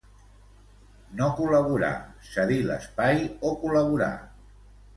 [1.19, 1.93] No col·laborar,
[2.31, 4.13] cedir l'espai o col·laborar.